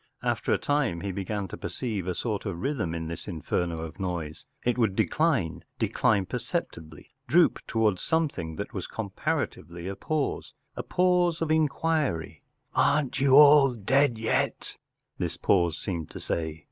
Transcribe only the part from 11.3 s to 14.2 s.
of inquiry, “Aren’t you all dead